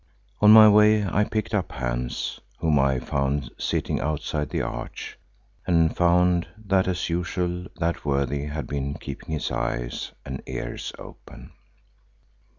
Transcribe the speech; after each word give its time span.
On 0.41 0.49
my 0.49 0.67
way 0.67 1.05
I 1.05 1.23
picked 1.25 1.53
up 1.53 1.73
Hans, 1.73 2.39
whom 2.57 2.79
I 2.79 2.97
found 2.99 3.51
sitting 3.59 4.01
outside 4.01 4.49
the 4.49 4.63
arch, 4.63 5.15
and 5.67 5.95
found 5.95 6.47
that 6.57 6.87
as 6.87 7.07
usual 7.07 7.67
that 7.77 8.03
worthy 8.03 8.45
had 8.45 8.65
been 8.65 8.95
keeping 8.95 9.29
his 9.29 9.51
eyes 9.51 10.11
and 10.25 10.41
ears 10.47 10.91
open. 10.97 11.51